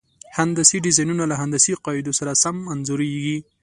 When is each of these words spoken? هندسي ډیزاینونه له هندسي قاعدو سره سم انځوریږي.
هندسي 0.37 0.77
ډیزاینونه 0.85 1.23
له 1.31 1.35
هندسي 1.41 1.73
قاعدو 1.85 2.11
سره 2.19 2.31
سم 2.43 2.57
انځوریږي. 2.73 3.37